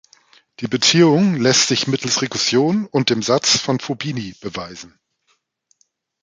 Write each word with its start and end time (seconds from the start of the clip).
Die 0.61 0.67
Beziehung 0.67 1.35
lässt 1.35 1.67
sich 1.67 1.85
mittels 1.85 2.23
Rekursion 2.23 2.87
und 2.87 3.11
dem 3.11 3.21
Satz 3.21 3.57
von 3.59 3.79
Fubini 3.79 4.33
beweisen. 4.41 4.99